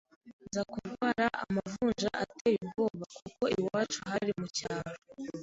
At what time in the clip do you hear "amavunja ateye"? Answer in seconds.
1.45-2.57